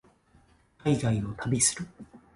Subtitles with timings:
[0.79, 1.87] 海外を旅する